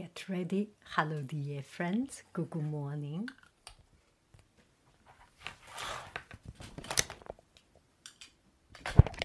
[0.00, 0.70] Get ready.
[0.96, 2.22] Hello, dear friends.
[2.32, 3.28] Good morning.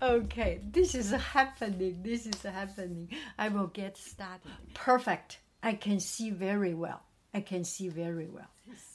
[0.01, 2.01] Okay, this is happening.
[2.03, 3.07] This is happening.
[3.37, 4.51] I will get started.
[4.73, 5.39] Perfect.
[5.63, 7.03] I can see very well.
[7.33, 8.51] I can see very well.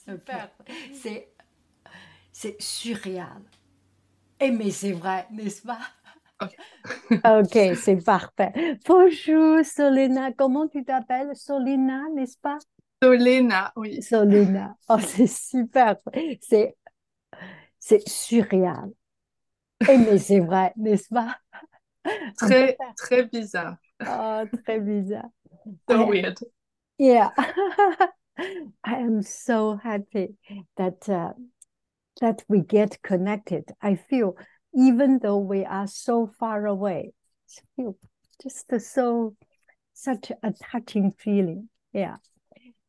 [0.06, 0.44] Okay.
[0.92, 1.28] C'est,
[2.30, 3.40] c'est surréal.
[4.38, 5.80] Et eh, mais c'est vrai, n'est-ce pas?
[6.41, 8.78] Ok, c'est parfait.
[8.86, 11.34] Bonjour Solena, comment tu t'appelles?
[11.34, 12.59] Solena, n'est-ce pas?
[13.03, 14.03] Solena, oui.
[14.03, 15.97] Solena, oh c'est super,
[16.41, 16.76] c'est
[17.78, 18.91] c'est surréal.
[19.88, 21.37] Et mais c'est vrai, n'est-ce pas?
[22.37, 23.76] Très, très bizarre.
[24.06, 25.28] Oh, très bizarre.
[25.88, 26.38] So weird.
[26.98, 27.31] Yeah,
[28.84, 30.37] I am so happy
[30.76, 31.32] that uh,
[32.20, 33.64] that we get connected.
[33.82, 34.37] I feel
[34.75, 37.12] even though we are so far away,
[38.42, 39.36] just so
[39.92, 41.69] such a touching feeling.
[41.92, 42.16] Yeah,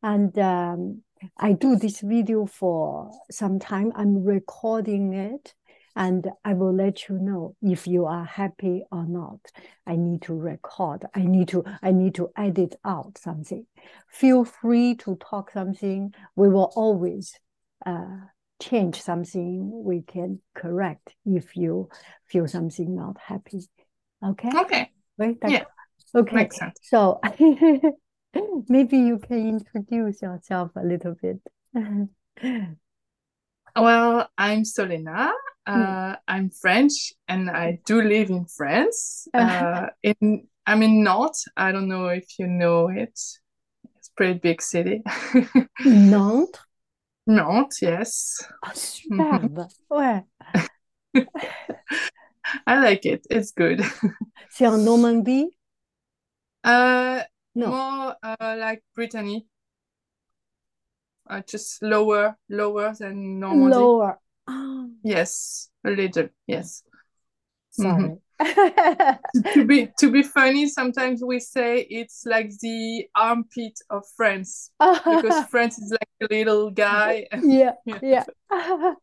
[0.02, 1.02] and um,
[1.36, 3.92] I do this video for some time.
[3.94, 5.54] I'm recording it,
[5.96, 9.40] and I will let you know if you are happy or not.
[9.86, 11.04] I need to record.
[11.14, 11.64] I need to.
[11.82, 13.66] I need to edit out something.
[14.08, 16.14] Feel free to talk something.
[16.36, 17.38] We will always
[17.84, 18.20] uh,
[18.62, 19.84] change something.
[19.84, 21.88] We can correct if you
[22.26, 23.60] feel something not happy.
[24.24, 24.50] Okay.
[24.54, 25.36] Okay, Right?
[25.46, 25.64] Yeah.
[26.14, 26.36] Okay.
[26.36, 26.78] makes sense.
[26.82, 27.20] So
[28.68, 31.40] maybe you can introduce yourself a little bit.
[33.74, 35.32] Well, I'm Solena.
[35.66, 39.26] Uh, I'm French and I do live in France.
[39.32, 41.46] Uh, in I'm in Nantes.
[41.56, 43.18] I don't know if you know it.
[43.96, 45.02] It's a pretty big city.
[45.84, 46.58] Nantes.
[47.26, 48.44] Nantes, yes.
[48.62, 49.66] Ah, superbe.
[49.90, 50.24] Ouais.
[52.66, 53.26] I like it.
[53.30, 53.80] It's good.
[54.50, 55.56] C'est en Normandie?
[56.64, 57.22] Uh,
[57.54, 57.68] No.
[57.68, 59.46] more uh, like Brittany.
[61.28, 63.76] Uh, just lower, lower than Normandy.
[63.76, 64.18] Lower.
[64.48, 66.28] Ah, Yes, a little.
[66.46, 66.82] Yes.
[67.70, 68.18] sorry.
[69.52, 74.70] To be to be funny, sometimes we say it's like the armpit of France
[75.08, 77.26] because France is like a little guy.
[77.42, 78.00] yeah, Yeah.
[78.02, 78.24] yeah.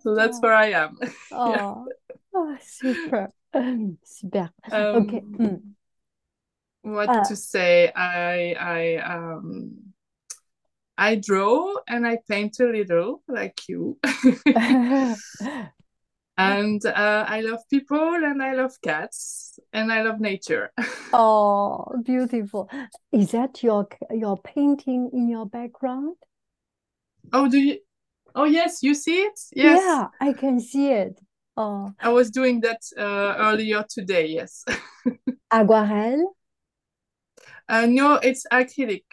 [0.00, 0.98] so that's where I am.
[1.30, 1.86] Oh,
[2.34, 3.28] oh, super.
[4.04, 4.50] Super.
[4.70, 5.20] Um, Okay.
[5.38, 5.60] mm.
[6.82, 7.92] What Uh, to say?
[7.94, 9.92] I I um
[10.98, 13.98] I draw and I paint a little like you.
[16.40, 20.72] And uh, I love people and I love cats and I love nature.
[21.12, 22.70] Oh, beautiful.
[23.12, 26.16] Is that your your painting in your background?
[27.32, 27.78] oh, do you?
[28.34, 29.38] Oh, yes, you see it?
[29.54, 29.80] Yes.
[29.82, 31.20] Yeah, I can see it.
[31.56, 34.26] Oh, I was doing that uh, earlier today.
[34.26, 34.64] Yes.
[35.58, 36.34] aquarelle,
[37.68, 39.04] Uh, no, it's acrylic,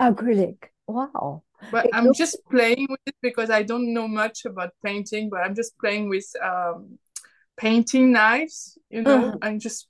[0.00, 0.70] acrylic.
[0.86, 1.42] Wow.
[1.70, 5.30] But It I'm looks- just playing with it because I don't know much about painting,
[5.30, 6.98] but I'm just playing with um,
[7.56, 9.38] painting knives, you know, Mhm.
[9.42, 9.88] I'm just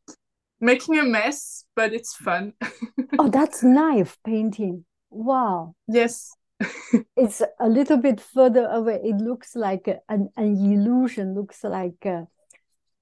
[0.60, 2.52] making a mess, but it's fun.
[3.18, 4.84] Oh, that's knife painting.
[5.10, 5.74] Wow.
[5.86, 6.32] Yes.
[7.16, 9.00] it's a little bit further away.
[9.04, 12.24] It looks like an, an illusion, looks like uh,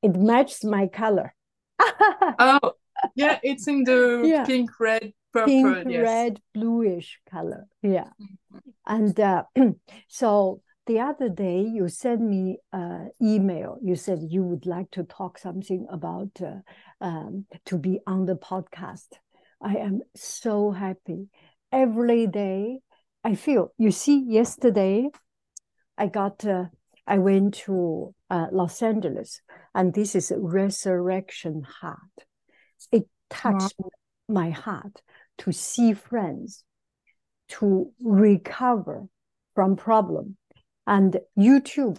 [0.02, 1.34] it matches my color.
[2.38, 2.72] oh,
[3.14, 4.44] yeah, it's in the yeah.
[4.44, 5.46] pink, red, purple.
[5.46, 6.02] Pink, yes.
[6.02, 7.66] red, bluish color.
[7.82, 8.10] Yeah.
[8.20, 8.58] Mm-hmm.
[8.86, 9.44] And uh,
[10.08, 13.78] so the other day you sent me an email.
[13.82, 16.60] You said you would like to talk something about uh,
[17.00, 19.08] um, to be on the podcast.
[19.62, 21.28] I am so happy.
[21.70, 22.80] Every day
[23.22, 25.08] I feel, you see, yesterday
[25.96, 26.64] I got, uh,
[27.06, 29.42] I went to uh, Los Angeles
[29.74, 32.26] and this is Resurrection Heart.
[32.90, 33.90] It touched wow.
[34.28, 35.02] my heart
[35.40, 36.64] to see friends,
[37.48, 39.06] to recover
[39.54, 40.36] from problem.
[40.86, 41.98] And YouTube,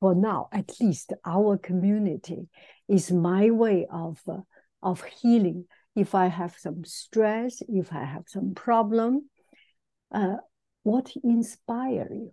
[0.00, 2.48] for now, at least our community,
[2.88, 4.38] is my way of, uh,
[4.82, 5.66] of healing.
[5.94, 9.28] If I have some stress, if I have some problem,
[10.12, 10.36] uh,
[10.84, 12.32] what inspire you?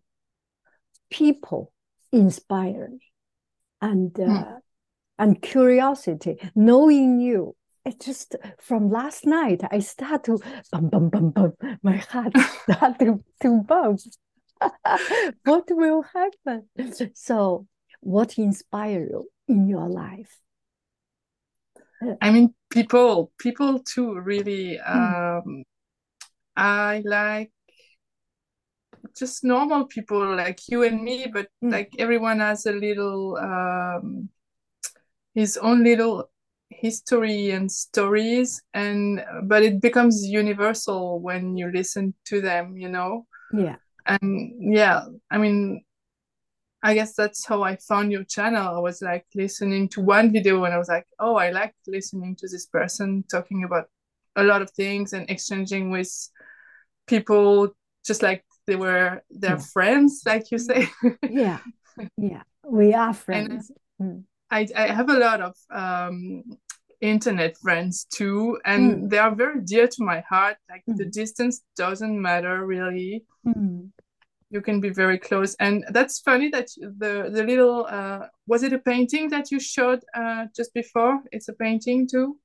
[1.10, 1.74] People
[2.12, 3.00] inspire me,
[3.82, 4.58] and uh, mm.
[5.18, 7.56] and curiosity, knowing you.
[7.86, 10.40] It just from last night, I start to
[10.72, 11.54] bum bum bum bum.
[11.84, 12.34] My heart
[12.64, 14.00] start to to bump.
[15.44, 16.68] what will happen?
[17.14, 17.68] So,
[18.02, 20.40] what inspire you in your life?
[22.22, 24.20] I mean, people, people too.
[24.20, 25.00] Really, hmm.
[25.00, 25.64] um, mm.
[26.56, 27.52] I like
[29.18, 31.72] just normal people like you and me, but mm.
[31.72, 34.30] like everyone has a little um,
[35.34, 36.30] his own little
[36.80, 43.26] history and stories, and but it becomes universal when you listen to them, you know.
[43.54, 43.78] Yeah.
[44.06, 45.84] And yeah, I mean,
[46.84, 48.76] I guess that's how I found your channel.
[48.76, 52.36] I was like listening to one video and I was like, oh, I like listening
[52.38, 53.86] to this person talking about
[54.36, 56.12] a lot of things and exchanging with
[57.08, 57.70] people
[58.06, 59.64] just like they were their yeah.
[59.74, 60.90] friends like you say
[61.30, 61.60] yeah
[62.18, 63.72] yeah we are friends.
[64.52, 66.44] I, I have a lot of um,
[67.10, 69.10] internet friends too and mm.
[69.10, 70.96] they are very dear to my heart like mm.
[70.96, 73.90] the distance doesn't matter really mm.
[74.50, 78.74] you can be very close and that's funny that the the little uh, was it
[78.74, 82.38] a painting that you showed uh, just before it's a painting too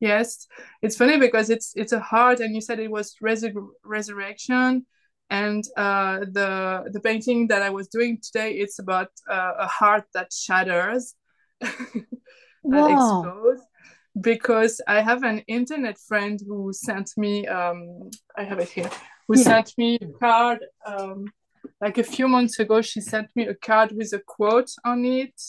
[0.00, 0.46] yes
[0.82, 4.84] it's funny because it's it's a heart and you said it was resur- resurrection
[5.30, 10.04] and uh, the the painting that I was doing today it's about uh, a heart
[10.14, 11.14] that shatters
[12.62, 13.22] wow.
[13.22, 13.62] explodes
[14.20, 18.90] because I have an internet friend who sent me um, I have it here
[19.28, 19.44] who yeah.
[19.44, 21.26] sent me a card um,
[21.80, 25.40] like a few months ago she sent me a card with a quote on it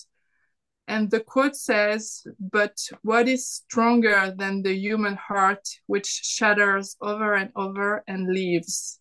[0.87, 7.33] and the quote says but what is stronger than the human heart which shatters over
[7.35, 8.99] and over and leaves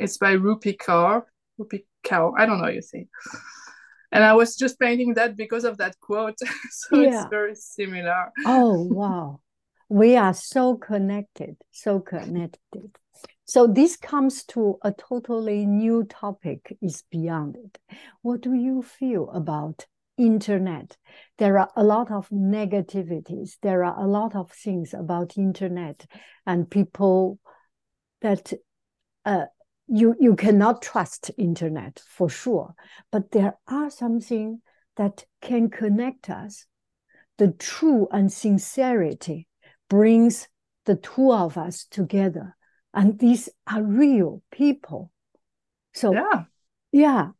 [0.00, 1.24] it's by Rupi Kaur.
[1.60, 2.32] Rupi Kaur.
[2.38, 3.06] I don't know you say.
[4.12, 6.38] And I was just painting that because of that quote.
[6.70, 7.22] so yeah.
[7.22, 8.30] it's very similar.
[8.44, 9.40] Oh wow.
[9.88, 12.90] we are so connected, so connected.
[13.44, 17.78] So this comes to a totally new topic is beyond it.
[18.22, 19.86] What do you feel about
[20.16, 20.96] internet?
[21.38, 23.56] There are a lot of negativities.
[23.60, 26.06] There are a lot of things about internet
[26.46, 27.40] and people
[28.20, 28.52] that
[29.24, 29.46] uh,
[29.90, 32.74] you you cannot trust internet for sure.
[33.10, 34.62] But there are something
[34.96, 36.66] that can connect us.
[37.38, 39.48] The true and sincerity
[39.88, 40.48] brings
[40.86, 42.56] the two of us together.
[42.92, 45.10] And these are real people.
[45.92, 46.44] So yeah.
[46.92, 47.30] yeah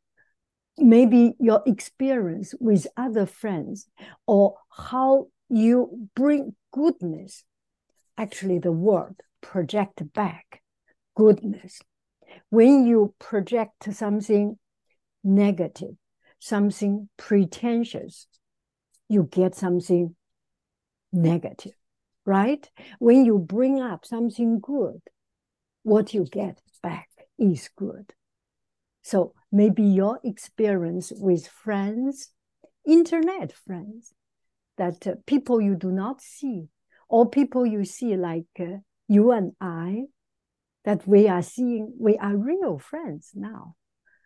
[0.80, 3.88] maybe your experience with other friends
[4.26, 7.44] or how you bring goodness
[8.16, 10.62] actually the word project back
[11.14, 11.80] goodness
[12.50, 14.58] when you project something
[15.22, 15.96] negative,
[16.38, 18.26] something pretentious,
[19.08, 20.14] you get something
[21.12, 21.74] negative,
[22.24, 22.68] right?
[22.98, 25.00] When you bring up something good,
[25.82, 27.08] what you get back
[27.38, 28.12] is good.
[29.02, 32.30] So maybe your experience with friends,
[32.86, 34.12] internet friends,
[34.76, 36.68] that uh, people you do not see,
[37.08, 40.04] or people you see like uh, you and I,
[40.84, 43.74] that we are seeing we are real friends now.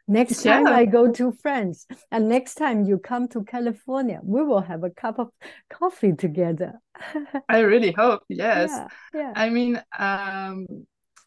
[0.06, 4.60] Next time i go to france and next time you come to california we will
[4.60, 5.30] have a cup of
[5.70, 6.74] coffee together.
[7.48, 8.70] I really hope yes.
[8.70, 9.32] Yeah, yeah.
[9.34, 10.66] i mean um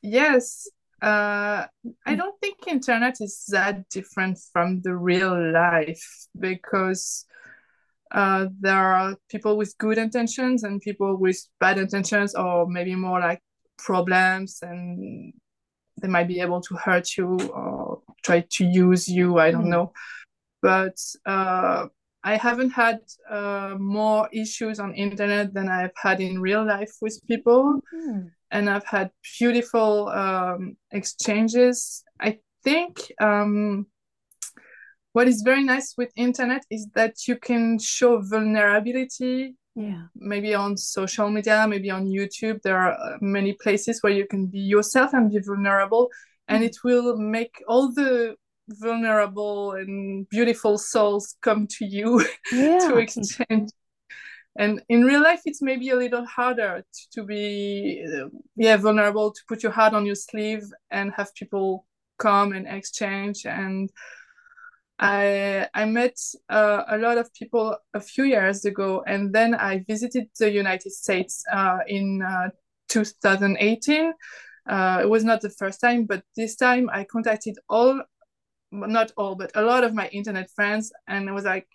[0.03, 0.67] yes
[1.01, 1.65] uh
[2.05, 7.25] i don't think internet is that different from the real life because
[8.11, 13.19] uh, there are people with good intentions and people with bad intentions or maybe more
[13.19, 13.41] like
[13.77, 15.33] problems and
[16.01, 19.75] they might be able to hurt you or try to use you i don't mm.
[19.75, 19.91] know
[20.61, 21.85] but uh,
[22.23, 27.19] i haven't had uh, more issues on internet than i've had in real life with
[27.27, 28.29] people mm.
[28.51, 33.85] and i've had beautiful um, exchanges i think um,
[35.13, 40.03] what is very nice with internet is that you can show vulnerability yeah.
[40.15, 44.47] Maybe on social media maybe on youtube there are uh, many places where you can
[44.47, 46.09] be yourself and be vulnerable
[46.47, 48.35] and it will make all the
[48.69, 52.79] vulnerable and beautiful souls come to you yeah.
[52.79, 53.69] to exchange.
[54.59, 59.31] And in real life it's maybe a little harder to, to be uh, yeah vulnerable
[59.31, 61.85] to put your heart on your sleeve and have people
[62.17, 63.91] come and exchange and
[64.99, 66.17] I I met
[66.49, 70.91] uh, a lot of people a few years ago, and then I visited the United
[70.91, 72.49] States uh, in uh,
[72.89, 74.13] 2018.
[74.67, 78.01] Uh, it was not the first time, but this time I contacted all,
[78.71, 81.67] not all, but a lot of my internet friends, and I was like,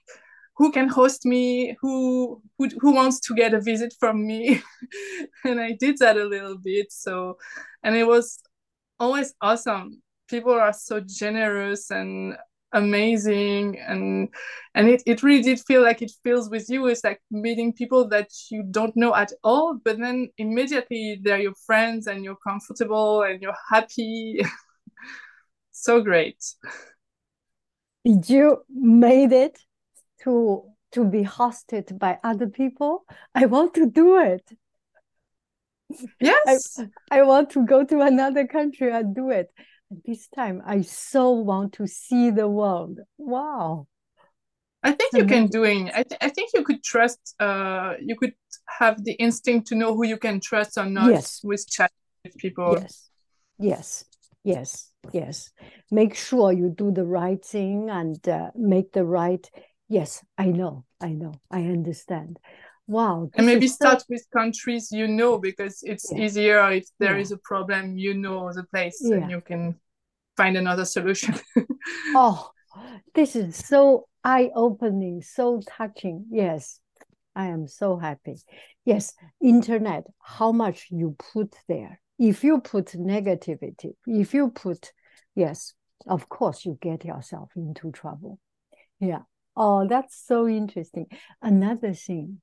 [0.56, 1.76] "Who can host me?
[1.80, 4.60] Who who who wants to get a visit from me?"
[5.44, 6.92] and I did that a little bit.
[6.92, 7.38] So,
[7.84, 8.40] and it was
[8.98, 10.02] always awesome.
[10.28, 12.36] People are so generous and
[12.72, 14.28] amazing and
[14.74, 16.86] and it, it really did feel like it feels with you.
[16.86, 21.54] It's like meeting people that you don't know at all but then immediately they're your
[21.66, 24.42] friends and you're comfortable and you're happy.
[25.74, 26.36] So great.
[28.04, 29.58] You made it
[30.22, 33.04] to to be hosted by other people.
[33.34, 34.48] I want to do it.
[36.20, 36.78] Yes.
[37.10, 39.50] I, I want to go to another country and do it
[40.04, 43.00] this time I so want to see the world.
[43.18, 43.86] Wow.
[44.82, 45.90] I think you can doing.
[45.94, 47.36] I, th- I think you could trust.
[47.38, 48.34] Uh, you could
[48.66, 51.40] have the instinct to know who you can trust or not yes.
[51.44, 51.92] with chat
[52.24, 52.78] with people.
[52.80, 53.10] Yes,
[53.58, 54.04] yes,
[54.42, 55.50] yes, yes.
[55.90, 59.48] Make sure you do the right thing and uh, make the right.
[59.88, 62.40] Yes, I know, I know, I understand.
[62.88, 63.30] Wow.
[63.34, 64.06] And maybe start so...
[64.08, 66.24] with countries you know because it's yeah.
[66.24, 67.22] easier if there yeah.
[67.22, 69.16] is a problem, you know the place yeah.
[69.16, 69.76] and you can
[70.36, 71.34] find another solution.
[72.14, 72.50] oh,
[73.14, 76.26] this is so eye opening, so touching.
[76.30, 76.80] Yes,
[77.34, 78.36] I am so happy.
[78.84, 82.00] Yes, internet, how much you put there.
[82.18, 84.92] If you put negativity, if you put,
[85.34, 85.74] yes,
[86.06, 88.38] of course you get yourself into trouble.
[89.00, 89.22] Yeah.
[89.56, 91.06] Oh, that's so interesting.
[91.40, 92.40] Another thing,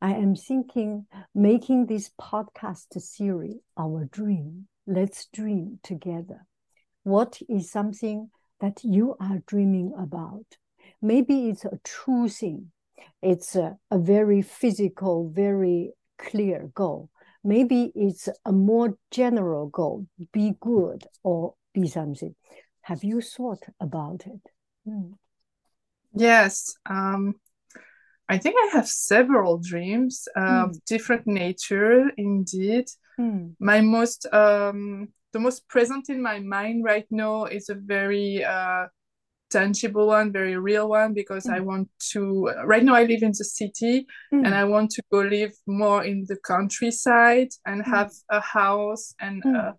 [0.00, 4.68] I am thinking making this podcast series our dream.
[4.86, 6.46] Let's dream together.
[7.08, 8.28] What is something
[8.60, 10.44] that you are dreaming about?
[11.00, 12.70] Maybe it's a true thing.
[13.22, 17.08] It's a, a very physical, very clear goal.
[17.42, 22.34] Maybe it's a more general goal, be good or be something.
[22.82, 24.42] Have you thought about it?
[24.84, 25.12] Hmm.
[26.14, 26.74] Yes.
[26.84, 27.36] Um,
[28.28, 30.84] I think I have several dreams of mm.
[30.84, 32.84] different nature, indeed.
[33.18, 33.54] Mm.
[33.58, 38.86] My most, um, the most present in my mind right now is a very uh,
[39.50, 41.54] tangible one, very real one, because mm.
[41.54, 42.50] I want to.
[42.64, 46.24] Right now, I live in the city, and I want to go live more in
[46.28, 49.74] the countryside and have a house and a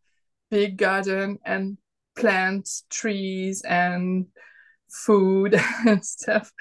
[0.49, 1.77] big garden and
[2.15, 4.27] plants, trees, and
[4.91, 5.53] food
[5.85, 6.51] and stuff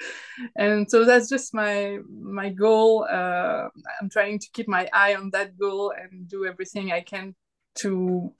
[0.55, 3.67] and so that's just my my goal uh,
[3.99, 7.35] i'm trying to keep my eye on that goal and do everything i can
[7.75, 8.31] to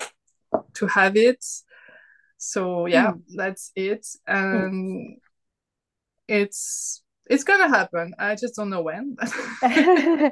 [0.74, 1.44] to have it
[2.38, 3.22] so yeah mm.
[3.36, 5.16] that's it and mm.
[6.28, 9.16] it's it's gonna happen i just don't know when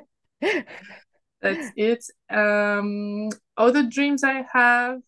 [1.42, 5.00] that's it um other dreams i have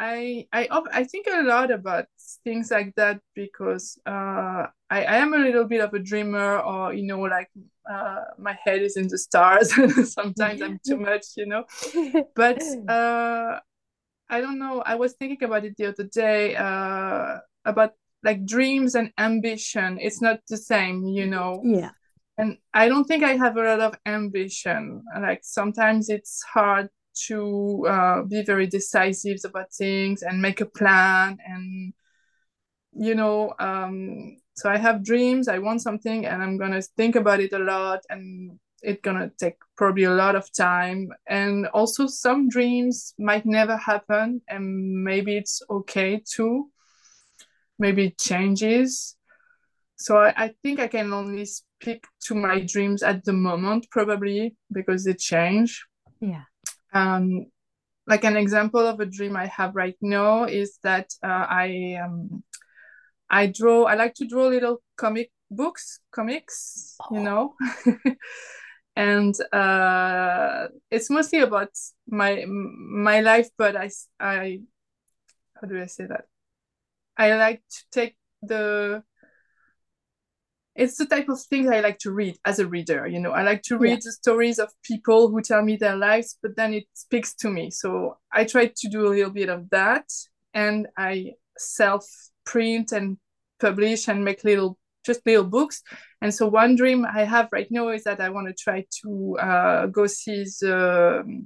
[0.00, 2.06] I I I think a lot about
[2.42, 6.94] things like that because uh, I, I am a little bit of a dreamer, or
[6.94, 7.50] you know, like
[7.88, 9.74] uh, my head is in the stars.
[10.14, 11.64] Sometimes I'm too much, you know.
[12.34, 13.60] But uh,
[14.30, 14.82] I don't know.
[14.86, 19.98] I was thinking about it the other day uh, about like dreams and ambition.
[20.00, 21.62] It's not the same, you know.
[21.64, 21.90] Yeah.
[22.38, 25.02] And I don't think I have a lot of ambition.
[25.20, 26.88] Like sometimes it's hard
[27.26, 31.92] to uh, be very decisive about things and make a plan and
[32.92, 37.40] you know um, so i have dreams i want something and i'm gonna think about
[37.40, 41.10] it a lot and it's gonna take probably a lot of time.
[41.26, 46.70] And also some dreams might never happen and maybe it's okay too
[47.80, 49.16] maybe it changes.
[49.96, 54.54] So I, I think i can only speak to my dreams at the moment probably
[54.70, 55.84] because they change.
[56.20, 56.44] Yeah.
[56.92, 57.46] Um,
[58.06, 62.42] like an example of a dream I have right now is that uh, I um,
[63.28, 63.84] I draw.
[63.84, 67.14] I like to draw little comic books, comics, oh.
[67.14, 67.54] you know,
[69.00, 71.70] and uh, it's mostly about
[72.06, 73.48] my my life.
[73.56, 73.90] But I
[74.20, 74.60] I
[75.54, 76.26] how do I say that?
[77.16, 79.02] I like to take the
[80.74, 83.06] it's the type of things I like to read as a reader.
[83.06, 84.04] You know, I like to read yeah.
[84.04, 87.70] the stories of people who tell me their lives, but then it speaks to me.
[87.70, 90.08] So I try to do a little bit of that,
[90.52, 92.06] and I self
[92.44, 93.16] print and
[93.60, 95.82] publish and make little just little books.
[96.20, 99.38] And so one dream I have right now is that I want to try to
[99.38, 101.44] uh, go see the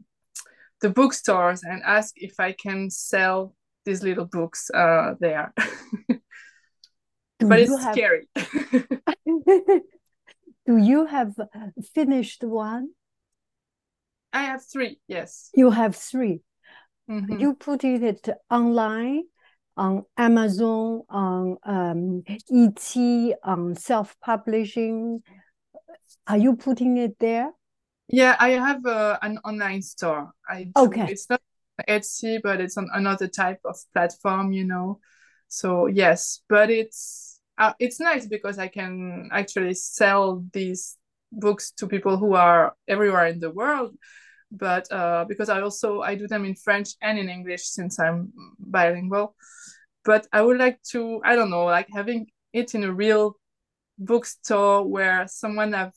[0.80, 5.52] the bookstores and ask if I can sell these little books uh, there.
[7.38, 7.94] but it's have...
[7.94, 8.28] scary.
[10.66, 11.34] Do you have
[11.94, 12.88] finished one?
[14.32, 15.50] I have three, yes.
[15.54, 16.40] You have 3
[17.08, 17.38] mm-hmm.
[17.38, 19.24] You put it online
[19.76, 22.96] on Amazon, on um, ET,
[23.42, 25.22] on self-publishing.
[26.26, 27.50] Are you putting it there?
[28.08, 30.30] Yeah, I have uh, an online store.
[30.48, 30.72] I do.
[30.76, 31.06] okay.
[31.08, 31.40] It's not
[31.88, 35.00] Etsy, but it's on another type of platform, you know.
[35.48, 40.96] So yes, but it's uh, it's nice because I can actually sell these
[41.32, 43.96] books to people who are everywhere in the world.
[44.56, 48.32] But uh, because I also I do them in French and in English since I'm
[48.58, 49.34] bilingual.
[50.04, 53.36] But I would like to I don't know like having it in a real
[53.98, 55.92] bookstore where someone have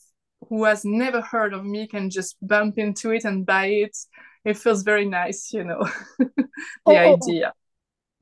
[0.50, 3.98] who has never heard of me can just bump into it and buy it.
[4.46, 5.88] It feels very nice, you know,
[6.20, 6.48] the
[6.86, 7.54] oh, idea.
[7.54, 7.58] Oh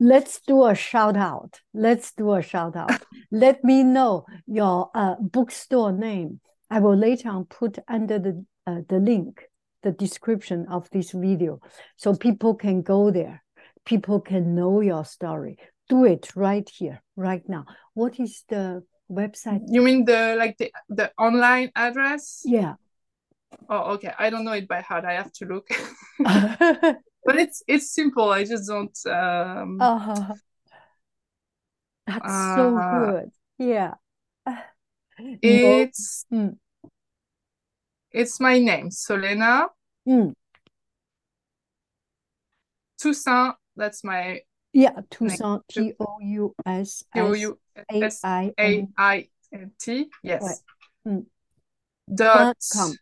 [0.00, 1.60] let's do a shout out.
[1.72, 3.02] Let's do a shout out.
[3.30, 6.40] Let me know your uh, bookstore name.
[6.70, 9.44] I will later on put under the uh, the link,
[9.86, 11.60] the description of this video,
[11.96, 13.44] so people can go there.
[13.84, 15.58] People can know your story.
[15.88, 17.66] Do it right here, right now.
[17.94, 19.60] What is the website?
[19.68, 22.42] You mean the like the the online address?
[22.44, 22.74] Yeah.
[23.70, 24.12] Oh, okay.
[24.18, 25.04] I don't know it by heart.
[25.04, 25.68] I have to look.
[26.18, 28.30] but it's it's simple.
[28.30, 28.98] I just don't.
[29.06, 30.34] Um, uh-huh.
[32.08, 33.30] that's uh, so good.
[33.58, 33.94] Yeah.
[35.18, 36.58] It's mm.
[38.12, 39.68] it's my name, Solena.
[40.06, 40.34] Mm.
[42.98, 43.54] Toussaint.
[43.76, 44.40] That's my
[44.72, 45.00] yeah.
[45.10, 45.62] Toussaint.
[45.68, 47.04] T O U S
[47.90, 48.52] S A
[48.96, 50.06] I N T.
[50.22, 50.62] Yes.
[51.06, 51.26] Mm.
[52.12, 52.56] Dot.
[52.72, 52.94] Com.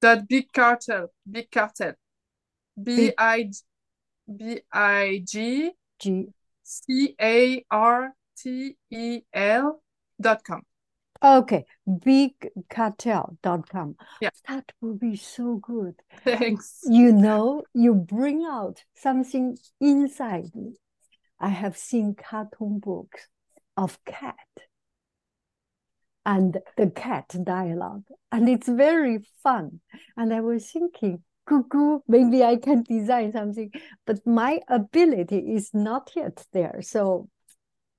[0.00, 1.08] Dot big cartel.
[1.30, 1.94] Big cartel.
[2.82, 3.50] B I
[4.36, 6.28] B I G G
[6.62, 9.82] C A R T E L
[10.20, 10.62] dot com.
[11.22, 13.96] Okay, bigcartel.com.
[14.20, 14.30] Yeah.
[14.48, 15.94] That would be so good.
[16.24, 16.80] Thanks.
[16.84, 20.76] You know, you bring out something inside me.
[21.38, 23.28] I have seen cartoon books
[23.76, 24.36] of cat
[26.24, 29.80] and the cat dialogue, and it's very fun.
[30.16, 33.70] And I was thinking, cuckoo, maybe I can design something,
[34.06, 36.80] but my ability is not yet there.
[36.82, 37.28] So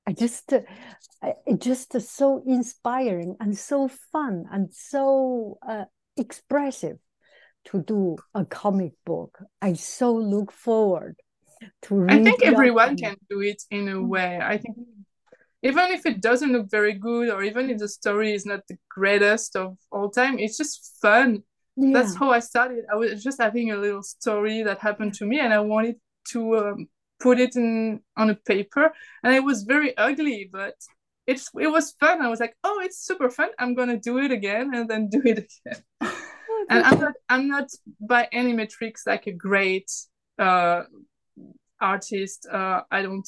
[0.08, 6.98] I just, it just so inspiring and so fun and so uh, expressive
[7.66, 9.38] to do a comic book.
[9.62, 11.18] I so look forward
[11.84, 12.06] to.
[12.08, 14.08] I think everyone can do it in a mm.
[14.08, 14.40] way.
[14.42, 14.78] I think
[15.64, 18.78] even if it doesn't look very good, or even if the story is not the
[18.90, 21.44] greatest of all time, it's just fun
[21.78, 21.94] yeah.
[21.94, 22.86] that's how I started.
[22.92, 25.98] I was just having a little story that happened to me, and I wanted
[26.30, 26.88] to um,
[27.20, 28.92] put it in on a paper.
[29.24, 30.76] And it was very ugly, but
[31.26, 32.22] it's it was fun.
[32.22, 33.50] I was like, oh, it's super fun.
[33.60, 35.84] I'm gonna do it again, and then do it again.
[36.02, 39.92] Oh, and I'm not I'm not by any metrics like a great
[40.40, 40.84] uh,
[41.82, 42.48] artist.
[42.52, 43.28] Uh, I don't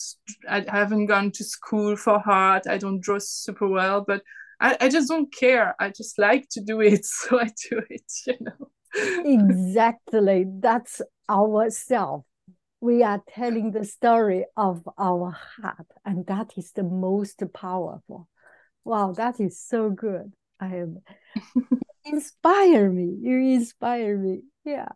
[0.49, 2.67] I haven't gone to school for art.
[2.67, 4.23] I don't draw super well, but
[4.61, 5.75] I, I just don't care.
[5.79, 8.69] I just like to do it, so I do it, you know.
[9.25, 10.45] exactly.
[10.47, 12.25] That's ourself.
[12.81, 18.27] We are telling the story of our heart, and that is the most powerful.
[18.85, 20.33] Wow, that is so good.
[20.59, 21.01] I am
[22.05, 23.17] inspire me.
[23.21, 24.41] You inspire me.
[24.63, 24.89] Yeah.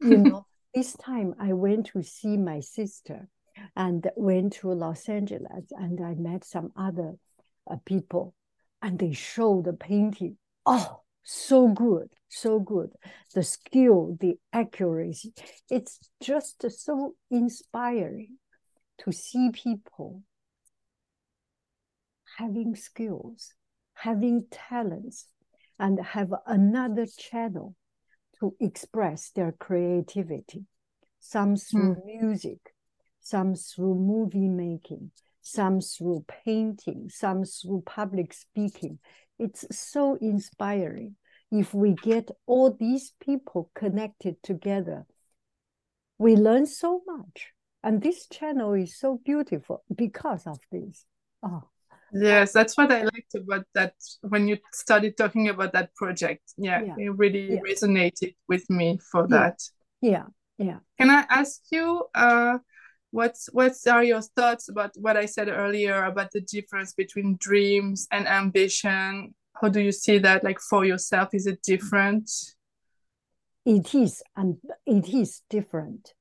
[0.00, 3.28] You know, this time I went to see my sister
[3.74, 7.14] and went to Los Angeles and I met some other
[7.70, 8.34] uh, people
[8.82, 10.36] and they showed the painting.
[10.64, 12.90] Oh, so good, so good.
[13.34, 15.34] The skill, the accuracy.
[15.68, 18.38] It's just so inspiring
[18.98, 20.22] to see people
[22.38, 23.54] having skills,
[23.94, 25.26] having talents,
[25.80, 27.74] and have another channel
[28.38, 30.64] to express their creativity.
[31.18, 32.20] some through mm.
[32.20, 32.60] music,
[33.20, 35.10] some through movie making,
[35.46, 38.98] some through painting, some through public speaking.
[39.38, 41.14] It's so inspiring.
[41.52, 45.06] If we get all these people connected together,
[46.18, 47.52] we learn so much.
[47.84, 51.04] And this channel is so beautiful because of this.
[51.44, 51.62] Oh.
[52.12, 56.42] Yes, that's what I liked about that when you started talking about that project.
[56.56, 56.94] Yeah, yeah.
[56.98, 57.60] it really yeah.
[57.60, 59.36] resonated with me for yeah.
[59.36, 59.58] that.
[60.00, 60.24] Yeah,
[60.58, 60.78] yeah.
[60.98, 62.58] Can I ask you uh
[63.10, 68.06] what's what's are your thoughts about what I said earlier about the difference between dreams
[68.10, 69.34] and ambition?
[69.60, 71.30] How do you see that like for yourself?
[71.32, 72.30] Is it different?
[73.64, 76.14] It is and it is different.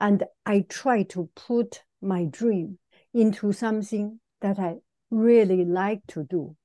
[0.00, 2.78] And I try to put my dream
[3.12, 4.76] into something that I
[5.10, 6.56] really like to do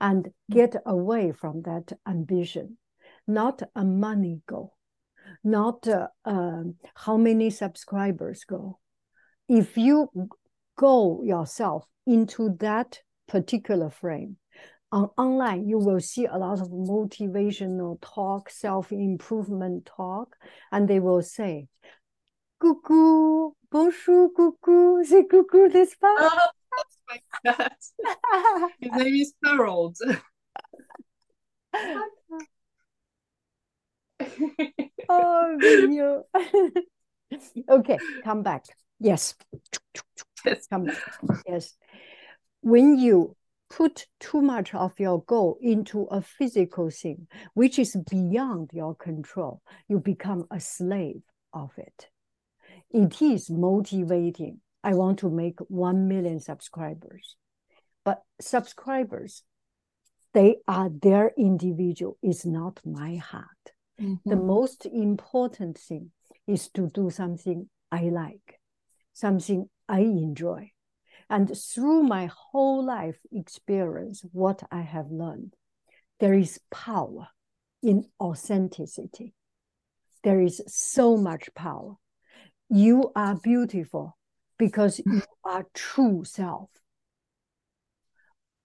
[0.00, 2.78] and get away from that ambition,
[3.26, 4.76] not a money goal,
[5.42, 6.62] not uh, uh,
[6.94, 8.78] how many subscribers go.
[9.48, 10.10] If you
[10.76, 14.36] go yourself into that particular frame,
[14.92, 20.36] on online you will see a lot of motivational talk, self-improvement talk,
[20.70, 21.68] and they will say,
[22.62, 26.50] "Coucou, bonjour, coucou, c'est coucou, n'est-ce pas?" Oh
[27.08, 27.72] my god.
[28.80, 29.96] His name is Harold.
[35.08, 36.24] oh, you.
[37.70, 38.64] okay, come back.
[39.00, 39.34] Yes.
[40.44, 40.68] Yes.
[41.46, 41.76] Yes.
[42.60, 43.36] When you
[43.70, 49.62] put too much of your goal into a physical thing, which is beyond your control,
[49.88, 52.08] you become a slave of it.
[52.90, 57.36] It is motivating I want to make 1 million subscribers.
[58.04, 59.42] But subscribers,
[60.32, 63.44] they are their individual, is not my heart.
[64.00, 64.30] Mm-hmm.
[64.30, 66.12] The most important thing
[66.46, 68.57] is to do something I like,
[69.18, 70.70] something I enjoy.
[71.30, 75.54] And through my whole life experience, what I have learned,
[76.20, 77.28] there is power
[77.82, 79.34] in authenticity.
[80.22, 81.96] There is so much power.
[82.70, 84.16] You are beautiful
[84.58, 86.70] because you are true self.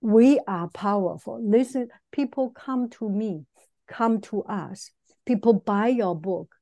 [0.01, 1.39] We are powerful.
[1.41, 3.45] Listen, people come to me,
[3.87, 4.91] come to us.
[5.25, 6.55] People buy your book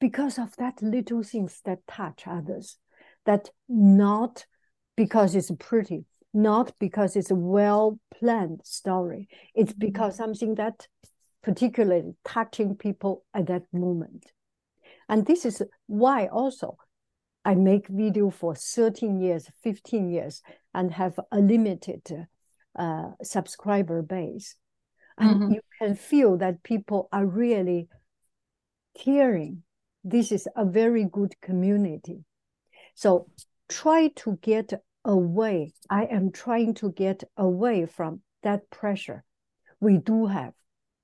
[0.00, 2.76] because of that little things that touch others.
[3.26, 4.46] That not
[4.96, 9.28] because it's pretty, not because it's a well planned story.
[9.54, 10.86] It's because something that
[11.42, 14.32] particularly touching people at that moment.
[15.08, 16.78] And this is why also
[17.44, 22.26] I make video for 13 years, 15 years, and have a limited
[22.76, 24.56] uh, subscriber base.
[25.18, 25.52] And mm-hmm.
[25.52, 27.88] you can feel that people are really
[28.98, 29.62] caring.
[30.02, 32.24] This is a very good community.
[32.94, 33.28] So
[33.68, 34.72] try to get
[35.04, 35.72] away.
[35.90, 39.24] I am trying to get away from that pressure.
[39.80, 40.52] We do have.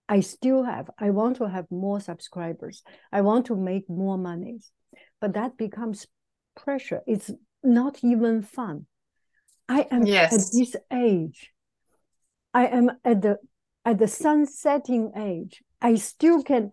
[0.09, 0.91] I still have.
[0.99, 2.83] I want to have more subscribers.
[3.13, 4.61] I want to make more money.
[5.21, 6.07] But that becomes
[6.57, 7.03] pressure.
[7.07, 7.31] It's
[7.63, 8.87] not even fun.
[9.69, 10.33] I am yes.
[10.33, 11.53] at this age.
[12.53, 13.39] I am at the
[13.85, 15.63] at the sunsetting age.
[15.81, 16.73] I still can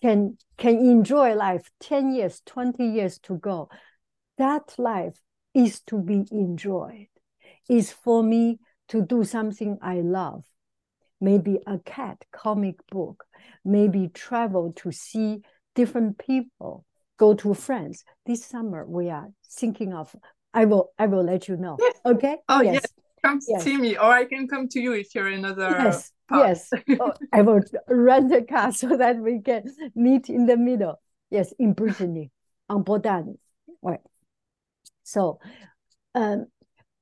[0.00, 3.68] can can enjoy life 10 years, 20 years to go.
[4.38, 5.20] That life
[5.54, 7.08] is to be enjoyed.
[7.68, 10.44] Is for me to do something I love.
[11.20, 13.24] Maybe a cat comic book,
[13.64, 15.42] maybe travel to see
[15.74, 16.84] different people,
[17.18, 18.04] go to France.
[18.24, 20.14] This summer we are thinking of.
[20.54, 21.76] I will I will let you know.
[21.78, 21.96] Yes.
[22.06, 22.36] Okay.
[22.48, 22.74] Oh yes.
[22.74, 22.86] yes.
[23.24, 23.64] Come yes.
[23.64, 25.70] see me, or I can come to you if you're another.
[25.70, 26.12] Yes.
[26.30, 26.70] Yes.
[27.00, 31.00] oh, I will rent a car so that we can meet in the middle.
[31.30, 32.30] Yes, in Brittany,
[32.68, 33.34] on Bretagne.
[33.82, 34.00] Right.
[35.08, 35.38] So,
[36.14, 36.48] um,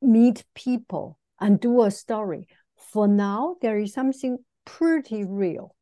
[0.00, 2.46] meet people and do a story.
[2.76, 5.74] For now, there is something pretty real.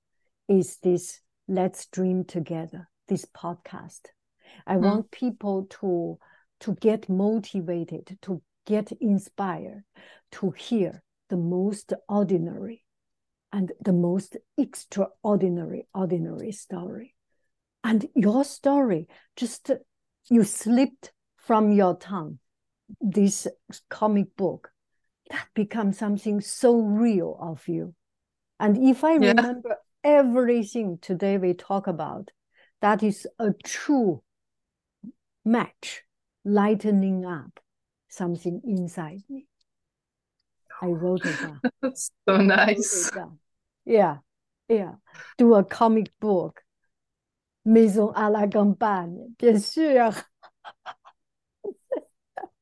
[0.49, 4.07] Is this Let's Dream Together, this podcast.
[4.67, 4.81] I mm.
[4.81, 6.19] want people to
[6.61, 9.85] to get motivated, to get inspired,
[10.33, 12.87] to hear the most ordinary
[13.53, 17.15] and the most extraordinary ordinary story.
[17.83, 19.71] And your story just
[20.31, 21.13] you slipped
[21.47, 22.39] from your tongue
[23.01, 23.47] this
[23.89, 24.71] comic book
[25.31, 27.95] that becomes something so real of you.
[28.61, 29.33] And if I yeah.
[29.33, 32.31] remember everything today we talk about,
[32.83, 34.23] that is a true
[35.45, 36.03] match,
[36.45, 37.61] lightening up
[38.09, 39.47] something inside me.
[40.83, 41.61] I wrote it down.
[41.83, 43.11] That's so nice.
[43.85, 44.19] Yeah,
[44.69, 44.93] yeah.
[45.39, 46.61] Do a comic book.
[47.67, 50.13] Maison à la campagne, bien sûr.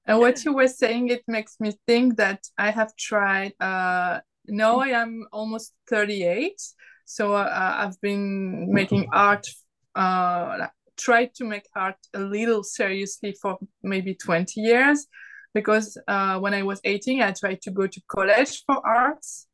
[0.06, 3.52] And what you were saying, it makes me think that I have tried.
[3.60, 6.60] Uh, now I am almost 38,
[7.04, 9.46] so uh, I've been making art.
[9.94, 15.06] Uh, tried to make art a little seriously for maybe 20 years,
[15.54, 19.46] because uh, when I was 18, I tried to go to college for arts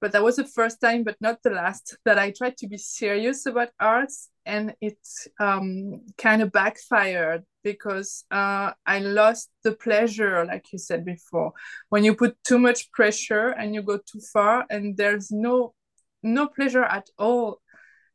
[0.00, 2.76] but that was the first time but not the last that i tried to be
[2.76, 4.98] serious about arts and it
[5.40, 11.52] um, kind of backfired because uh, i lost the pleasure like you said before.
[11.88, 15.74] When you put too much pressure and you go too far and there's no
[16.22, 17.60] no pleasure at all.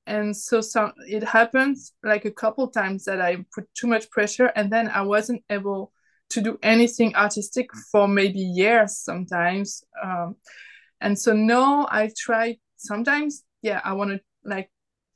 [0.07, 4.49] And so some it happens like a couple times that i put too much pressure
[4.57, 5.91] and then i wasn't able
[6.33, 10.35] to do anything artistic for maybe years sometimes um,
[11.01, 14.69] and so now i try sometimes yeah i want to like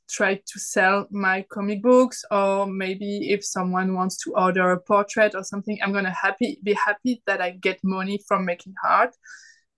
[0.08, 5.34] try to sell my comic books or maybe if someone wants to order a portrait
[5.34, 9.14] or something i'm gonna happy be happy that i get money from making art.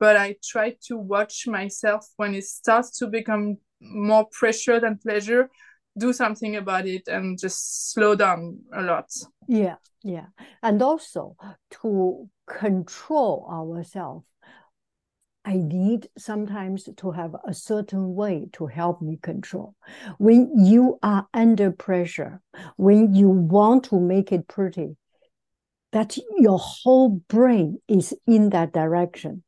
[0.01, 5.51] But i try to watch myself when it starts to become more pressure than pleasure
[5.97, 9.07] do something about it and just slow down a lot.
[9.49, 10.27] Yeah yeah.
[10.62, 11.37] And also
[11.83, 14.27] to control ourselves
[15.48, 19.76] I need sometimes to have a certain way to help me control.
[20.18, 22.42] When you are under pressure,
[22.76, 24.98] when you want to make it pretty,
[25.92, 29.42] that your whole brain is in that direction.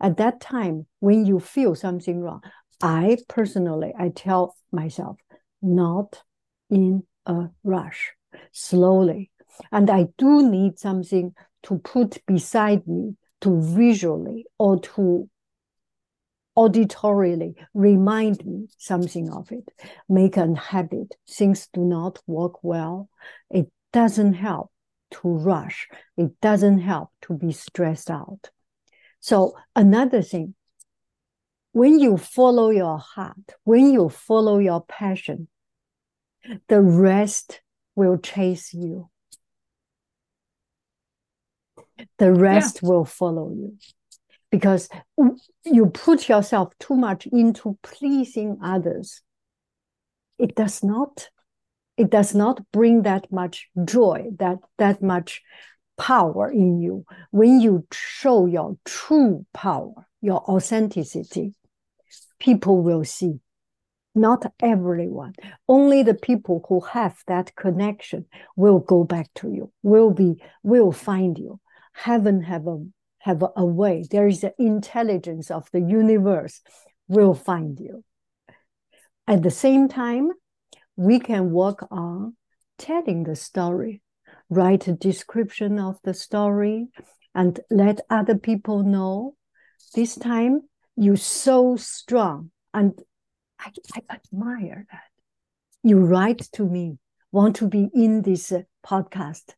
[0.00, 2.42] At that time, when you feel something wrong,
[2.82, 5.18] I personally, I tell myself,
[5.62, 6.20] not
[6.68, 8.10] in a rush,
[8.50, 9.30] slowly.
[9.70, 15.30] And I do need something to put beside me to visually or to
[16.56, 19.68] auditorily remind me something of it,
[20.08, 21.14] make a habit.
[21.28, 23.08] Things do not work well.
[23.50, 24.70] It doesn't help
[25.12, 25.88] to rush.
[26.16, 28.50] It doesn't help to be stressed out.
[29.20, 30.54] So another thing,
[31.72, 35.48] when you follow your heart, when you follow your passion,
[36.68, 37.60] the rest
[37.96, 39.08] will chase you.
[42.18, 42.88] The rest yeah.
[42.88, 43.78] will follow you
[44.54, 44.88] because
[45.64, 49.20] you put yourself too much into pleasing others.
[50.38, 51.28] It does not
[51.96, 55.42] it does not bring that much joy that that much
[55.98, 57.04] power in you.
[57.32, 61.54] When you show your true power your authenticity
[62.38, 63.40] people will see.
[64.14, 65.34] Not everyone.
[65.68, 70.92] Only the people who have that connection will go back to you will be will
[70.92, 71.58] find you.
[71.92, 72.84] Heaven have a
[73.24, 74.04] have a way.
[74.10, 76.60] There is an intelligence of the universe
[77.08, 78.04] will find you.
[79.26, 80.30] At the same time,
[80.94, 82.36] we can work on
[82.76, 84.02] telling the story,
[84.50, 86.88] write a description of the story,
[87.34, 89.36] and let other people know.
[89.94, 90.60] This time,
[90.94, 92.92] you're so strong, and
[93.58, 95.10] I, I admire that.
[95.82, 96.98] You write to me,
[97.32, 99.54] want to be in this uh, podcast.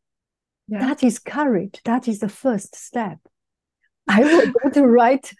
[0.69, 0.79] Yeah.
[0.79, 1.81] That is courage.
[1.83, 3.19] That is the first step.
[4.07, 5.33] I will go to write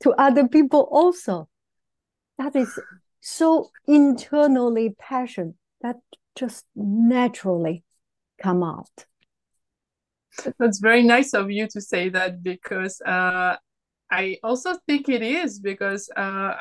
[0.00, 1.48] to other people also.
[2.38, 2.78] That is
[3.20, 5.96] so internally passion that
[6.36, 7.84] just naturally
[8.40, 9.06] come out.
[10.58, 13.56] That's very nice of you to say that because uh,
[14.10, 16.54] I also think it is because uh,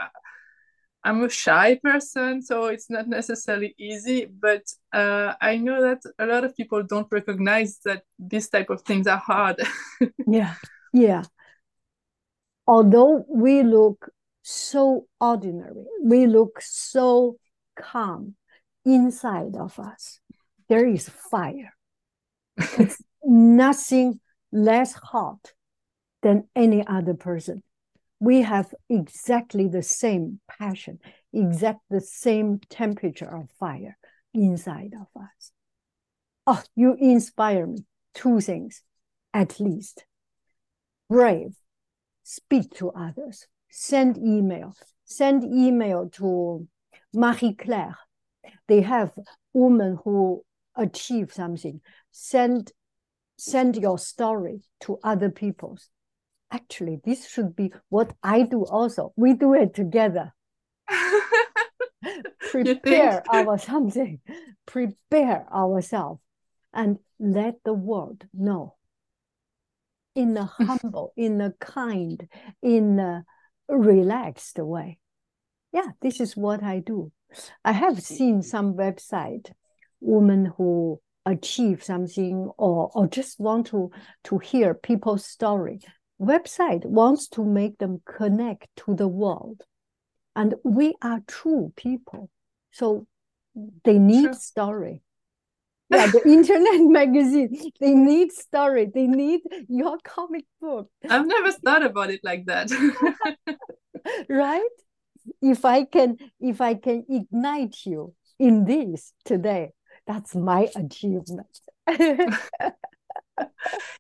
[1.04, 4.26] I'm a shy person, so it's not necessarily easy.
[4.26, 8.82] But uh, I know that a lot of people don't recognize that these type of
[8.82, 9.62] things are hard.
[10.28, 10.56] yeah,
[10.92, 11.24] yeah
[12.68, 14.10] although we look
[14.44, 17.38] so ordinary, we look so
[17.78, 18.36] calm
[18.86, 20.20] inside of us,
[20.70, 21.74] there is fire.
[22.58, 24.20] it's nothing
[24.52, 25.54] less hot
[26.22, 27.64] than any other person.
[28.20, 31.00] We have exactly the same passion,
[31.34, 33.98] exact the same temperature of fire
[34.34, 35.52] inside of us.
[36.48, 37.86] Oh, you inspire me.
[38.14, 38.82] Two things,
[39.34, 40.06] at least.
[41.10, 41.56] Brave
[42.28, 46.68] speak to others, send email, send email to
[47.14, 47.98] Marie Claire.
[48.68, 49.14] They have
[49.54, 50.44] women who
[50.76, 51.80] achieve something.
[52.12, 52.74] Send
[53.38, 55.78] send your story to other people.
[56.52, 59.14] Actually, this should be what I do also.
[59.16, 60.34] We do it together.
[62.52, 64.20] prepare our something,
[64.66, 66.22] prepare ourselves,
[66.74, 68.77] and let the world know
[70.18, 72.28] in a humble, in a kind,
[72.62, 73.24] in a
[73.70, 74.98] relaxed way.
[75.72, 77.12] Yeah, this is what I do.
[77.64, 79.52] I have seen some website
[80.00, 83.92] women who achieve something or or just want to
[84.24, 85.80] to hear people's story.
[86.20, 89.64] Website wants to make them connect to the world,
[90.36, 92.30] and we are true people,
[92.72, 93.06] so
[93.84, 95.04] they need story.
[95.90, 97.72] Yeah, the internet magazine.
[97.80, 98.90] They need story.
[98.94, 100.90] They need your comic book.
[101.10, 102.70] I've never thought about it like that.
[104.30, 104.62] right?
[105.42, 109.72] If I can, if I can ignite you in this today,
[110.06, 111.60] that's my achievement.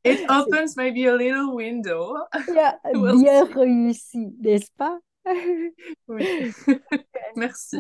[0.03, 2.17] it opens maybe a little window.
[2.53, 3.53] Yeah, we'll bien see.
[3.53, 4.99] réussi, n'est-ce pas?
[6.07, 6.53] oui.
[7.35, 7.77] Merci.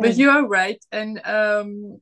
[0.00, 2.00] But you are right, and um,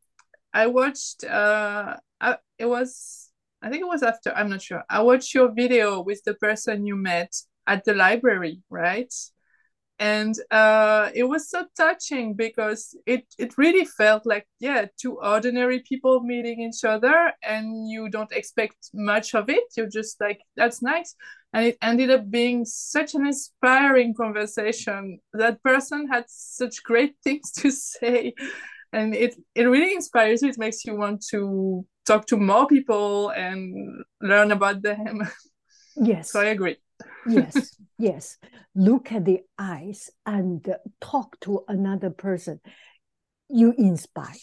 [0.53, 1.25] I watched.
[1.25, 3.31] Uh, I, it was
[3.65, 4.31] I think it was after.
[4.35, 4.85] I'm not sure.
[4.91, 7.35] I watched your video with the person you met
[7.67, 9.13] at the library, right?
[9.99, 15.81] And uh, it was so touching because it it really felt like yeah, two ordinary
[15.81, 19.65] people meeting each other, and you don't expect much of it.
[19.77, 21.15] You're just like that's nice,
[21.53, 25.21] and it ended up being such an inspiring conversation.
[25.33, 28.35] That person had such great things to say
[28.95, 30.49] and it it really inspires you.
[30.49, 35.23] It makes you want to talk to more people and learn about them.
[35.97, 36.33] Yes.
[36.33, 36.77] So i agree
[37.29, 38.39] yes yes
[38.75, 42.61] look at the eyes and talk to another person
[43.49, 44.35] you inspire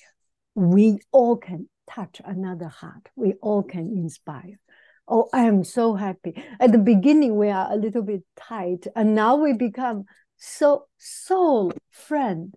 [0.55, 4.59] we all can touch another heart we all can inspire
[5.07, 6.41] Oh, I am so happy.
[6.57, 10.05] At the beginning, we are a little bit tight, and now we become
[10.37, 12.55] so soul friend,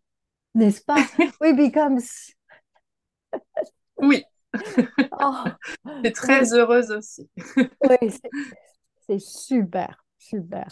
[0.55, 1.05] n'est-ce pas?
[1.41, 1.99] we become.
[3.99, 4.23] oui.
[5.19, 5.45] oh,
[6.05, 7.29] c'est très heureuse aussi.
[7.57, 8.21] oui,
[9.09, 10.67] c'est super, super.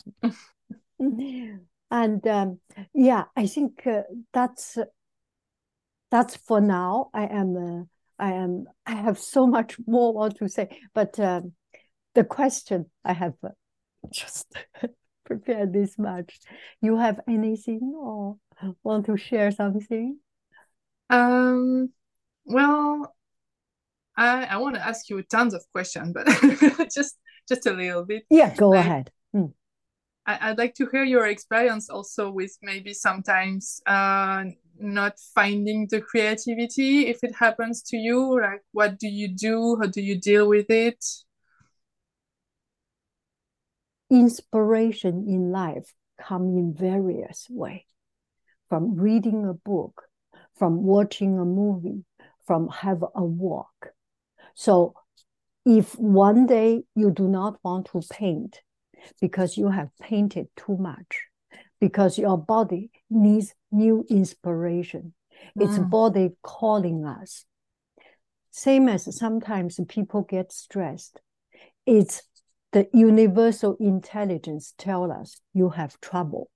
[0.99, 2.61] and um,
[2.95, 4.79] yeah, I think uh, that's
[6.11, 7.11] that's for now.
[7.15, 7.57] I am.
[7.57, 7.85] Uh,
[8.19, 8.67] I am.
[8.87, 11.19] I have so much more what to say, but.
[11.19, 11.53] Um,
[12.15, 13.35] the question I have
[14.13, 14.55] just
[15.25, 16.41] prepared this much.
[16.81, 18.37] You have anything or
[18.83, 20.19] want to share something?
[21.11, 21.91] Um,
[22.45, 23.15] well,
[24.17, 26.27] I I want to ask you tons of questions, but
[26.95, 28.25] just just a little bit.
[28.31, 29.11] Yeah, go like, ahead.
[29.35, 29.53] Mm.
[30.25, 34.45] I, would like to hear your experience also with maybe sometimes uh,
[34.79, 38.41] not finding the creativity if it happens to you.
[38.41, 39.79] Like, what do you do?
[39.81, 41.05] How do you deal with it?
[44.13, 47.81] inspiration in life come in various ways
[48.69, 50.03] from reading a book
[50.55, 52.05] from watching a movie
[52.47, 53.89] from have a walk
[54.55, 54.93] so
[55.65, 58.61] if one day you do not want to paint
[59.21, 61.27] because you have painted too much
[61.81, 65.15] because your body needs new inspiration
[65.59, 65.65] mm.
[65.65, 67.45] it's body calling us
[68.51, 71.21] same as sometimes people get stressed
[71.87, 72.23] it's
[72.73, 76.51] the universal intelligence tell us you have trouble.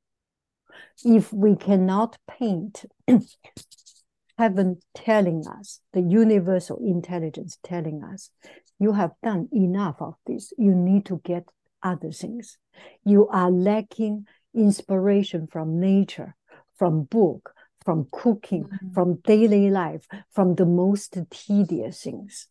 [1.05, 2.85] If we cannot paint,
[4.39, 8.31] heaven telling us, the universal intelligence telling us,
[8.79, 10.53] you have done enough of this.
[10.59, 11.45] You need to get
[11.87, 12.59] other things.
[13.05, 16.35] You are lacking inspiration from nature,
[16.77, 17.53] from book,
[17.85, 18.92] from cooking, mm-hmm.
[18.92, 22.49] from daily life, from the most tedious things.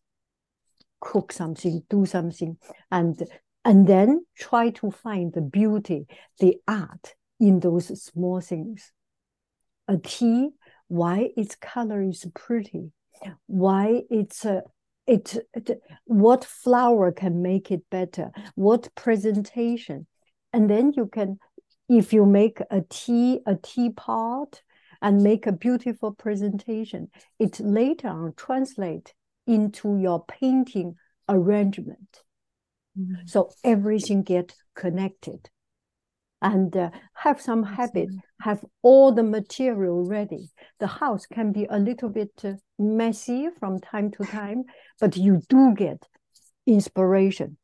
[1.00, 2.56] Cook something, do something,
[2.90, 3.22] and
[3.64, 6.06] and then try to find the beauty,
[6.38, 8.92] the art in those small things.
[9.88, 10.50] A tea,
[10.88, 12.92] why its color is pretty,
[13.46, 14.62] why it's a
[15.06, 20.06] it, it, what flower can make it better what presentation
[20.52, 21.38] and then you can
[21.88, 24.62] if you make a tea a teapot
[25.02, 29.14] and make a beautiful presentation it later on translate
[29.46, 30.94] into your painting
[31.28, 32.22] arrangement
[32.98, 33.26] Mm-hmm.
[33.26, 35.50] So everything get connected.
[36.42, 38.10] And uh, have some habit,
[38.42, 40.50] have all the material ready.
[40.78, 44.64] The house can be a little bit uh, messy from time to time,
[45.00, 46.06] but you do get
[46.66, 47.56] inspiration.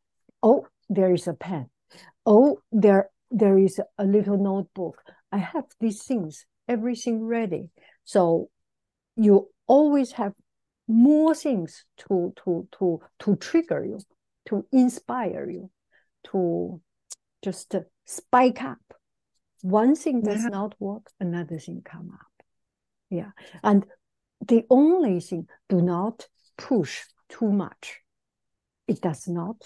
[0.42, 1.68] Oh, there is a pen.
[2.24, 5.02] Oh, there there is a little notebook.
[5.30, 7.70] I have these things, everything ready.
[8.04, 8.48] So
[9.16, 10.32] you always have
[10.88, 13.98] more things to to to to trigger you
[14.46, 15.70] to inspire you
[16.24, 16.80] to
[17.42, 17.74] just
[18.04, 18.78] spike up.
[19.62, 20.48] One thing does yeah.
[20.48, 22.46] not work, another thing come up.
[23.10, 23.30] Yeah.
[23.62, 23.86] And
[24.46, 26.26] the only thing, do not
[26.58, 28.00] push too much.
[28.88, 29.56] It does not,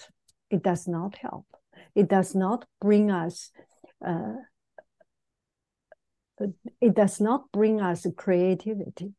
[0.51, 1.47] it does not help.
[1.95, 3.51] It does not bring us
[4.05, 4.35] uh,
[6.81, 9.13] it does not bring us creativity.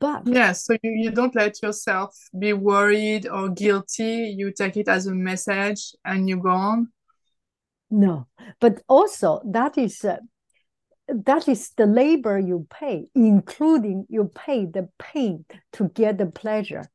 [0.00, 4.34] But yeah, so you, you don't let yourself be worried or guilty.
[4.36, 6.92] You take it as a message and you go on.
[7.92, 8.26] No,
[8.58, 10.16] but also that is uh,
[11.06, 16.90] that is the labor you pay, including you pay the pain to get the pleasure.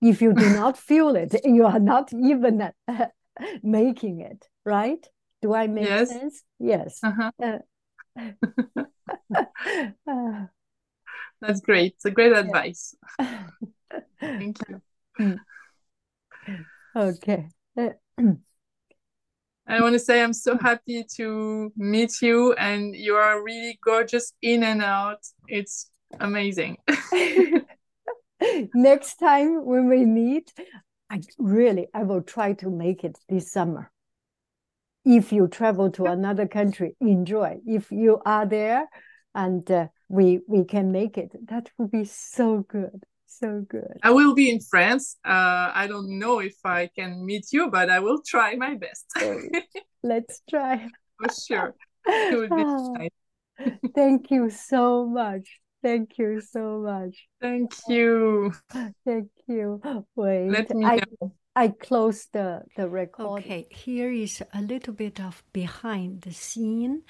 [0.00, 3.06] If you do not feel it, you are not even uh,
[3.62, 5.06] making it, right?
[5.42, 6.08] Do I make yes.
[6.08, 6.42] sense?
[6.58, 7.00] Yes.
[7.02, 7.30] Uh-huh.
[7.42, 7.58] Uh,
[11.42, 11.92] That's great.
[11.96, 12.94] It's a great advice.
[14.20, 15.38] Thank you.
[16.96, 17.48] Okay.
[19.70, 24.32] I want to say I'm so happy to meet you, and you are really gorgeous
[24.42, 25.20] in and out.
[25.46, 26.76] It's amazing.
[28.74, 30.52] Next time when we meet,
[31.08, 33.92] I really I will try to make it this summer.
[35.04, 37.60] If you travel to another country, enjoy.
[37.64, 38.88] If you are there,
[39.36, 43.04] and uh, we we can make it, that would be so good
[43.42, 43.98] so good.
[44.02, 45.16] I will be in France.
[45.24, 49.06] Uh, I don't know if I can meet you, but I will try my best.
[50.02, 50.88] Let's try.
[51.18, 51.74] For sure.
[52.06, 52.64] It would be
[52.98, 53.80] nice.
[53.94, 55.48] Thank you so much.
[55.82, 57.26] Thank you so much.
[57.40, 58.52] Thank you.
[59.04, 59.80] Thank you.
[60.14, 61.32] Wait, Let me I, know.
[61.56, 63.40] I close the, the record.
[63.40, 67.02] Okay, here is a little bit of behind the scene.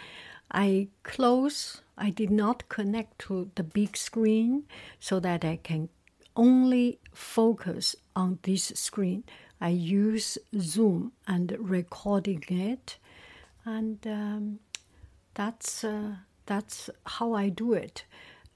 [0.53, 4.65] I close, I did not connect to the big screen
[4.99, 5.89] so that I can
[6.41, 9.25] only focus on this screen.
[9.61, 12.97] I use Zoom and recording it,
[13.67, 14.61] and um,
[15.35, 16.15] that's uh,
[16.47, 18.05] that's how I do it.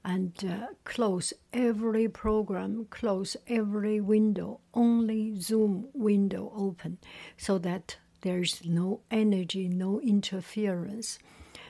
[0.02, 6.98] And uh, close every program, close every window, only Zoom window open,
[7.36, 11.18] so that there's no energy, no interference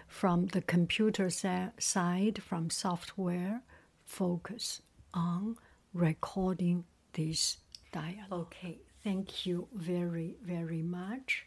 [0.06, 3.62] from the computer side, from software.
[4.04, 4.80] Focus
[5.12, 5.56] on
[5.94, 7.58] recording this
[7.92, 8.32] dialogue.
[8.32, 11.46] Okay, thank you very, very much.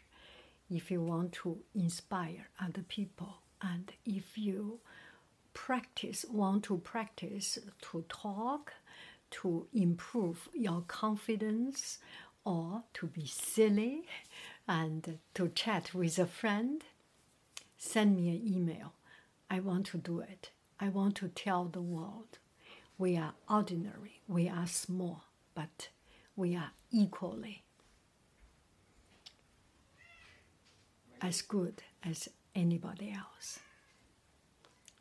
[0.70, 4.80] If you want to inspire other people and if you
[5.52, 8.72] practice, want to practice to talk,
[9.30, 11.98] to improve your confidence,
[12.44, 14.04] or to be silly
[14.66, 16.84] and to chat with a friend,
[17.76, 18.94] send me an email.
[19.50, 20.50] I want to do it.
[20.80, 22.38] I want to tell the world
[22.98, 25.24] we are ordinary, we are small,
[25.54, 25.88] but
[26.36, 27.62] we are equally
[31.22, 33.60] as good as anybody else.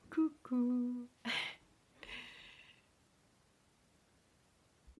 [0.10, 1.06] Cuckoo.